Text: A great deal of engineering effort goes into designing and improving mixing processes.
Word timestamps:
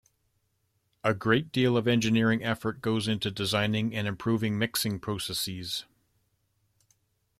A 1.03 1.13
great 1.13 1.51
deal 1.51 1.77
of 1.77 1.87
engineering 1.87 2.43
effort 2.43 2.81
goes 2.81 3.07
into 3.07 3.29
designing 3.29 3.93
and 3.93 4.07
improving 4.07 4.57
mixing 4.57 4.99
processes. 4.99 5.85